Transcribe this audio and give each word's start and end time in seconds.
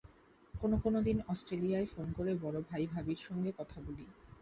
কোনো 0.53 0.75
কোনো 0.79 0.99
দিন 1.07 1.17
অস্ট্রেলিয়ায় 1.27 1.87
ফোন 1.93 2.07
করে 2.17 2.31
বড়ভাই 2.43 2.83
ভাবির 2.93 3.19
সঙ্গে 3.27 3.51
কথা 3.59 3.77
বলি। 3.85 4.05